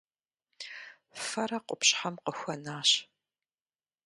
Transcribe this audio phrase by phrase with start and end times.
[1.25, 2.89] Фэрэ къупщхьэм къыхуэнащ.